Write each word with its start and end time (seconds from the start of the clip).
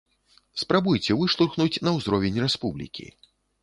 Спрабуйце 0.61 1.19
выштурхнуць 1.21 1.81
на 1.87 1.95
ўзровень 2.01 2.43
рэспублікі. 2.49 3.05